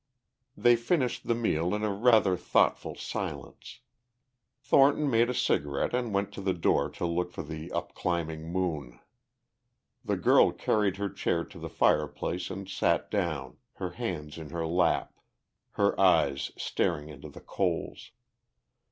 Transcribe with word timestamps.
They 0.57 0.75
finished 0.77 1.27
the 1.27 1.35
meal 1.35 1.75
in 1.75 1.83
a 1.83 1.93
rather 1.93 2.35
thoughtful 2.35 2.95
silence. 2.95 3.81
Thornton 4.59 5.07
made 5.11 5.29
a 5.29 5.33
cigarette 5.35 5.93
and 5.93 6.11
went 6.11 6.31
to 6.33 6.41
the 6.41 6.55
door 6.55 6.89
to 6.89 7.05
look 7.05 7.31
for 7.31 7.43
the 7.43 7.69
upclimbing 7.69 8.51
moon; 8.51 8.99
the 10.03 10.17
girl 10.17 10.53
carried 10.53 10.97
her 10.97 11.07
chair 11.11 11.43
to 11.43 11.59
the 11.59 11.69
fireplace 11.69 12.49
and 12.49 12.67
sat 12.67 13.11
down, 13.11 13.57
her 13.73 13.91
hands 13.91 14.39
in 14.39 14.49
her 14.49 14.65
lap, 14.65 15.19
her 15.73 15.93
eyes 16.01 16.49
staring 16.57 17.09
into 17.09 17.29
the 17.29 17.39
coals. 17.41 18.09